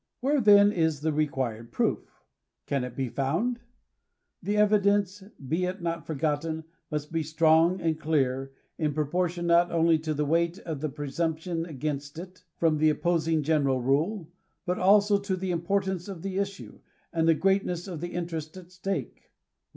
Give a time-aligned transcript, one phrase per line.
[0.19, 2.23] Where then is the required proof?
[2.65, 3.59] Can it be found?
[4.41, 9.69] The evidence, be ft not forgotten, must be strong and clear, in pro portion not
[9.71, 14.31] only to the weight of the presumption against it from the opposing general rule,
[14.65, 16.79] but also to the importance of the issue,
[17.13, 19.29] and the greatness of the interest at stake.